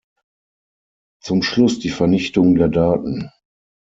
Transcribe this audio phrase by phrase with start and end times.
[1.21, 3.29] Zum Schluss die Vernichtung der Daten.